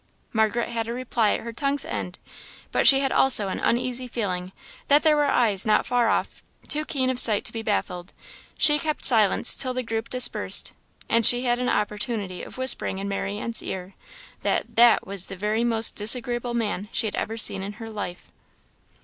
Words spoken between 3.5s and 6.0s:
uneasy feeling that there were eyes not